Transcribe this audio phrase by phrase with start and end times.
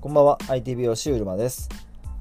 [0.00, 0.38] こんばんは。
[0.48, 1.68] IT 美容師うるまです、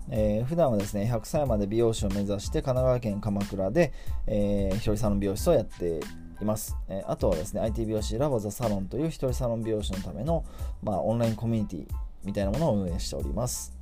[0.09, 3.93] えー普段はですね100歳まで美容師を目指して神奈川県鎌倉で、
[4.25, 5.99] えー一人サロン美容師をやって
[6.41, 10.43] います、えーあとはですね IT 美容師ラボザサロンという一人サロン美容師のための、
[10.81, 11.87] まあ、オンラインコミュニティ
[12.25, 13.77] みたいなものを運営しております。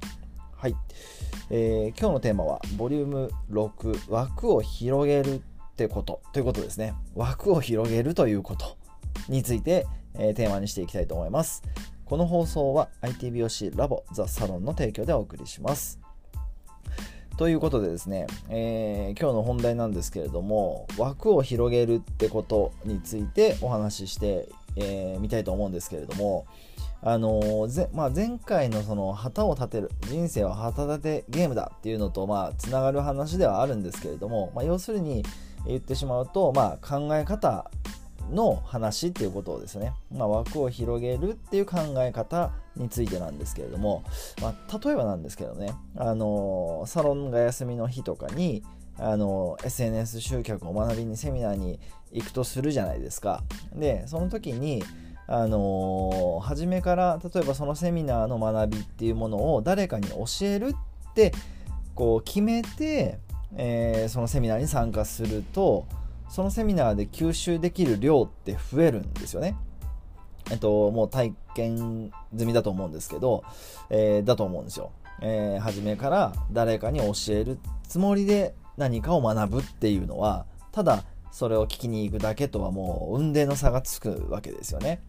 [0.58, 0.76] はい、
[1.50, 5.42] えー今日のテーマはボリューム6枠を広げるっ
[5.78, 6.96] てことということですね。
[7.16, 8.76] 枠を広げるということ
[9.30, 11.64] について、えーテーマにしていきたいと思います。
[12.06, 16.00] この放送は IT 美容師ラボザサロンの提供でお送りします。
[17.36, 26.46] ということでですね、えー今日の本題なんですけれども枠を広げるってことについてお話ししてみ、えーみたいと思うんですけれども
[27.02, 35.24] あのーぜまあ、前回のその旗を立てる人生は旗立てゲームだっていうのとまあつながる話ではあるんですけれども、まあ、要するに
[35.68, 37.70] 言ってしまうと、まあ、考え方
[38.32, 44.04] の話っていうことをですね、まあ、枠を広げるっていう考え方についてなんですけれども、
[44.42, 48.64] まあ、例えばなんですけどね、あのサロンが休みの日とかに、
[48.98, 51.80] あの SNS 集客を学びにセミナーに
[52.12, 53.44] 行くとするじゃないですか。
[53.76, 54.84] でその時に
[55.28, 60.76] あの初めから例えばそのセミナーの学びっていうものを誰かに教える
[61.10, 61.34] って
[61.94, 63.20] こう決めて、
[63.58, 65.88] えーそのセミナーに参加すると
[66.36, 69.56] そのセミナーで吸収できる量って増えるんですよね。
[70.52, 73.46] えっと、もう体験済みだと思うんですけど、
[73.90, 74.92] えーだと思うんですよ。
[75.22, 85.02] えー初めから誰かに教えるつもりで何かを学ぶっていうのは、ただそれを聞きに行くだけとはもう運命の差がつくわけですよね。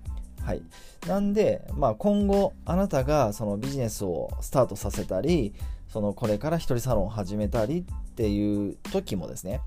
[0.44, 0.62] はい。
[1.08, 5.56] なんで、まあ今後あなたがそのビジネスをスタートさせたり、
[5.88, 9.60] そのこれから一人サロンを始めたりっていう時もですね、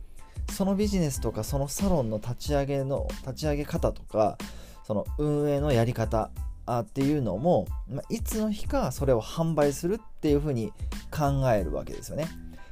[0.52, 4.38] そのビジネスとかそのサロンの立ち上げの立ち上げ方とか
[4.84, 6.32] その運営のやり方
[6.70, 10.72] っていうのも、まあいつの日かそれを販売するっていうふうに
[11.12, 12.28] 考えるわけですよね。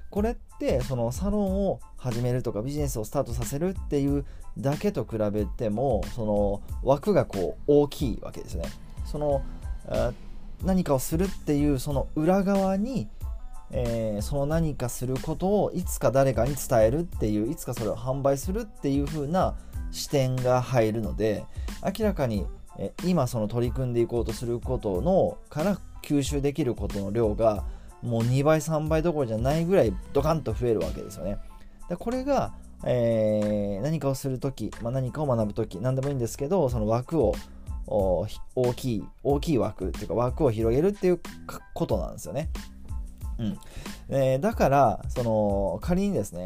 [0.09, 4.25] これってそのサロンを始めるとかビジネスをスタートさせるっていう
[4.57, 8.66] だけと比べてもその枠がこう大きいわけですね。
[9.05, 9.43] その
[10.63, 13.07] 何かをするっていうその裏側に
[13.72, 19.55] えーその何かすることをいつか誰かに伝えるっていういつかそれを販売するっていう風な
[19.91, 21.45] 視点が入るので
[21.83, 22.45] 明らかに、
[22.79, 27.66] え今その取り組んでいこうとすることのから吸収できることの量が
[28.01, 31.38] もう2倍3倍どころじゃないぐらいドカンと増えるわけですよね。
[31.89, 32.53] でこれが、
[32.85, 37.34] えー何かをするとき、まあ、何かを学ぶとき何でもいいんですけどその枠を
[37.88, 38.28] 大
[38.75, 41.22] きい大きい枠っていうか枠を広げるっていう
[41.73, 42.49] ことなんですよね。
[43.39, 43.57] うん
[44.09, 46.45] えーだからその仮にですね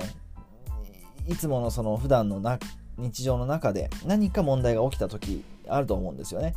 [1.28, 2.60] いつものその普段のな
[2.98, 6.56] 日常の中で何か問題が起きた時あると思うんですよね。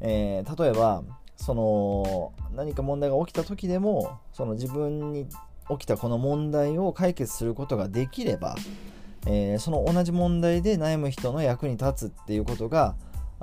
[0.00, 1.02] えー例えば
[1.36, 5.26] その何か問題が起きた時でもその自分に
[5.70, 8.54] 起きたこの問題を解決することができれば、
[9.26, 12.94] えーその同じ問題で悩む人の役に立つっていうことが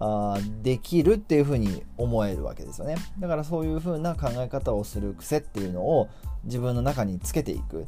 [0.01, 2.95] あできるっていうふうに思えるわけですよね。
[3.19, 6.07] だからそういうふうな考え方をする癖っていうのを
[6.45, 7.85] 自分の中につけていく、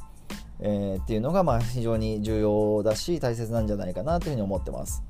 [0.60, 5.04] えーっていうのがまあ非常に重要だし大切なんじゃないかなというふうに思ってます。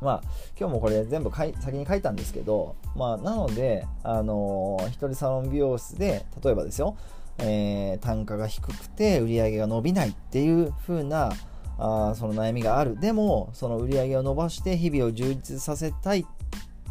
[0.00, 0.22] まあ
[0.58, 6.96] 今日もこれ全部書い先に書いたんですけどまあなのであのー一人サロン美容室で例えばですよ、
[7.38, 11.30] えー単価が低くて売り上げが伸びないっていう風な
[11.78, 12.98] あその悩みがある。
[12.98, 16.24] でもその売り上げを伸ばして日々を充実させたいっ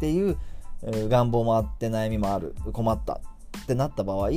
[0.00, 0.36] ていう、
[0.82, 2.54] 願望もあって悩みもある。
[2.72, 3.14] 困った。
[3.14, 4.30] ってなった場合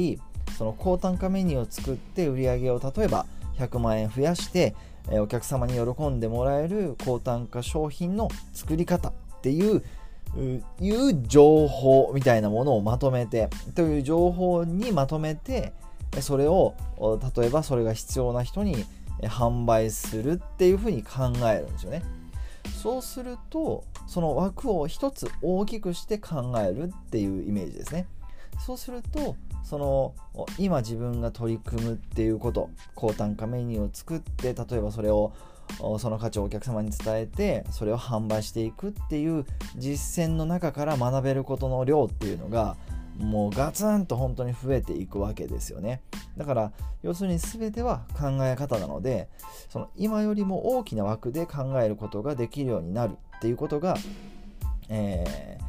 [0.57, 3.25] その高単価メニューを作って売り上げを例えば
[3.57, 4.75] 100万円増やして、
[5.11, 9.83] お客様に喜んでもらえる高単価商品の作り方っていう
[10.37, 15.73] ういう情報みたいなものをまとめてという情報にまとめて
[16.21, 16.75] それを
[17.35, 18.85] 例えばそれが必要な人に
[19.23, 22.03] 販売するっていうふうに考えるんですよね。
[22.81, 28.07] そうするとその枠を一つ大きくして考えるっていうイメージですね。
[28.65, 30.13] そうするとその
[30.57, 35.33] 今自分が取り組むっていうこと高単価メニューを作って例えばそれを
[35.99, 39.45] その価値をお客様に伝えてそれを販売していくっていう
[39.77, 42.75] 実践の中から学べることの量っていうのが
[43.19, 46.01] もうガツンと本当に増えていくわけですよね。
[46.37, 46.71] だから
[47.03, 49.29] 要するに全ては考え方なので
[49.69, 53.95] その今よりも大きな枠で考えることができるようになるっていうことが、
[54.89, 55.65] えー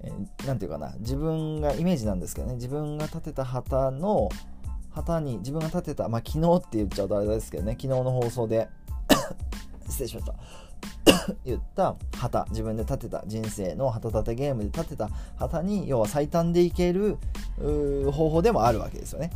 [0.00, 2.54] えーなんていうかな自分がイメージなんですけどね。
[2.54, 4.28] 自分が立てた旗の
[4.90, 7.72] 旗に自分が立てたまあ昨日って言っちゃうとあれですけどね。
[7.80, 8.68] 昨日の放送で。
[9.88, 10.34] 失礼しました。
[11.44, 17.18] 言った旗自分で立てた人生の旗立てゲームで立てた旗に要は最短でいける、
[18.12, 19.30] 方法でもあるわけですよね。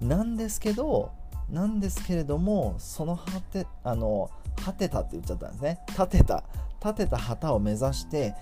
[0.00, 1.10] なんですけど
[1.48, 4.30] なんですけれどもその果てあの
[4.64, 5.78] 果てたって言っちゃったんですね。
[5.88, 6.44] 立てた
[6.84, 8.34] 立てた旗を目指して、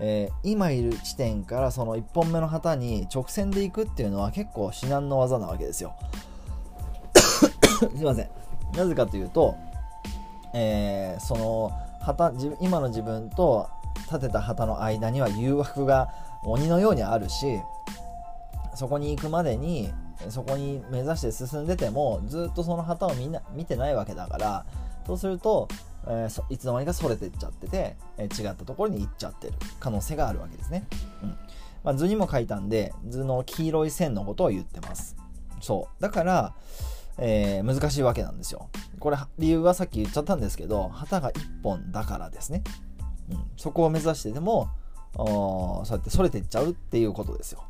[0.00, 5.94] えー、今いる地点からその1本目の旗に直線で行くっていうのは結構至難の技なわけですよ。
[7.96, 8.28] すいません。
[8.74, 9.54] なぜかというと、
[10.54, 13.68] えー、その旗今の自分と
[14.06, 16.08] 立てた旗の間には誘惑が
[16.44, 17.60] 鬼のようにあるし
[18.74, 19.92] そこに行くまでに
[20.28, 24.66] そこに目指して進んでてもずっとその旗をみんな見てないわけだから
[25.06, 25.68] そうすると、
[26.06, 29.54] えー、いつの間にかそれてっちゃってて、えー、違ったところに行っちゃってる。
[29.80, 30.86] 可能性があるわけですね、
[31.22, 31.36] うん。
[31.82, 35.16] まあ、図にも書いたんで図の黄色い線のことを言ってます。
[35.60, 36.02] そう。
[36.02, 36.54] だから、
[37.18, 38.68] えー、難しいわけなんですよ。
[38.98, 42.62] これ理由はさっき言っちゃったんですけど旗が1本だからですね、
[43.30, 44.68] うん、そこを目指してでも
[45.14, 47.64] そうやってそれてっちゃうっていうことですよ。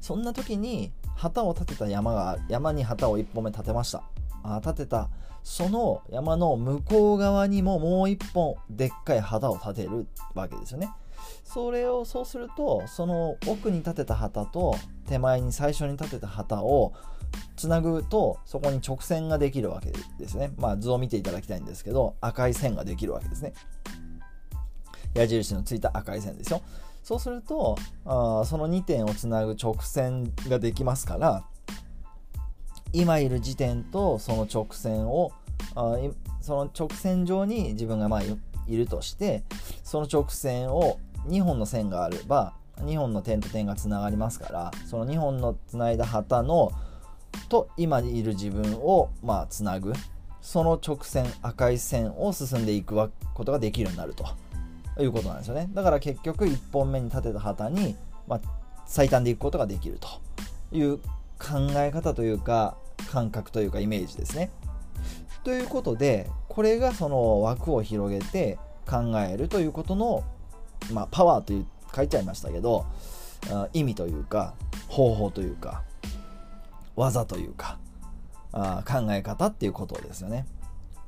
[0.00, 4.02] そんな時に旗を立てた山が山に旗を1本目立てました。
[4.42, 5.08] あ立てた
[5.42, 10.90] その山の向こう側にももう1本でっかい旗を立てるわけですよね。
[11.44, 14.76] それをそうするとその奥に立てた旗と
[15.08, 16.92] 手前に最初に立てた旗を
[17.56, 20.52] つなぐとそこに直線ができるわけですね。
[20.56, 23.52] まあ図を見ていただきたいんですけど赤い線ができるわけですね。
[25.14, 26.62] 矢印のついた赤い線ですよ。
[27.02, 27.76] そうすると
[28.06, 31.44] あその2点をつなぐ直線ができますから
[32.94, 35.32] 今いる時点とその直線を
[35.74, 35.96] あ
[36.40, 39.44] その直線上に自分がまあいるとして
[39.82, 46.72] その直線を2本の線があれば2本の点と点がつながりますからその2本のつないだ旗の
[47.48, 49.92] と今いる自分をまあつなぐ
[50.40, 54.24] その直線赤い線を進んでいくことができるようになると。
[55.02, 55.68] いうことなんですよね。
[55.72, 57.96] だから結局1本目に立てた旗に、
[58.28, 58.40] まあ、
[58.86, 60.08] 最短でいくことができると
[60.76, 62.76] いう考え方というか
[63.10, 64.50] 感覚というかイメージですね。
[65.42, 70.24] ということでこれがその枠を広げて考えるということの、
[70.92, 72.86] まあ、パワーという書いちゃいましたけど
[73.72, 74.54] 意味というか
[74.88, 75.82] 方法というか
[76.96, 77.78] 技というか
[78.52, 80.46] あ考え方っていうことですよね。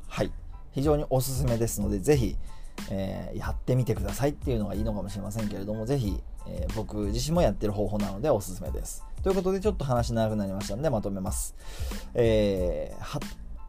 [0.09, 0.33] はい
[0.73, 2.37] 非常におすすめですので是非
[2.91, 9.05] えー、やってみてくださいっていうのがいいのかもしれませんけれども、ぜひ、えー、僕自身もやってる方法なのでおすすめです。
[9.23, 11.55] ということで、ちょっと話長くなりましたので、まとめます。
[12.15, 13.21] えー、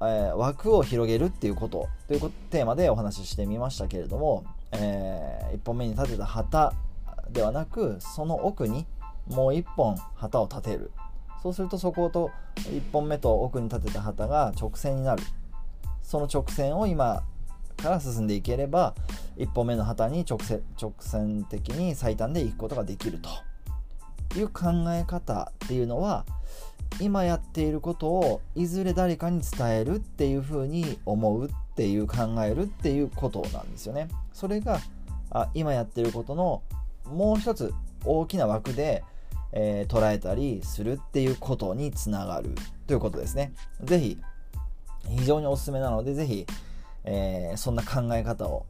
[0.01, 6.74] えー、枠を広げるっていうことというテーマでお話ししてみましたけれども、えー、1本目に立てた旗
[7.30, 8.86] ではなくその奥に
[9.28, 10.92] もう1本旗を立てる。
[11.42, 15.24] そうするとそこと1本目と奥に立てた旗が直線になる。
[16.02, 17.24] その直線を今
[17.78, 18.96] から進んでいければ
[19.38, 23.30] 1本目の旗に直線直線的に最短で行くことができると。
[24.36, 26.25] いう考え方っていうのは
[27.00, 34.09] 今やっていることをいずれ誰かに伝えるっていうふうに思うっていう考えるっていうことなんですよね。
[34.33, 34.79] それが
[35.31, 36.62] あ今やってることの
[37.06, 39.03] もう一つ大きな枠で、
[39.53, 42.50] えー、捉えたりするっていうことにつながる
[42.85, 43.53] ということですね。
[43.83, 44.18] 是非
[45.07, 46.45] 非常におすすめなので是非
[47.09, 48.65] えー、そんな考え方を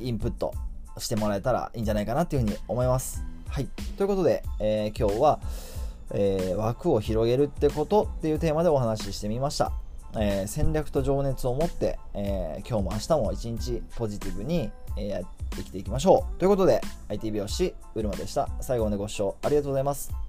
[0.00, 0.54] インプット
[0.98, 3.24] してもらえたらいいんじゃないかなっていうふうに思います。
[3.48, 3.66] はい。
[3.96, 5.40] ということで、えー、今日は、
[6.12, 9.72] えー、枠を広げるってことっていうテーマでお話ししてみました。
[10.16, 15.22] えー、戦略と情熱を持って、え今日も明日も一日ポジティブに、え
[15.56, 16.38] 生きていきましょう。
[16.38, 18.48] ということで、IT 美容師、うるまでした。
[18.60, 20.23] 最後までご視聴ありがとうございます。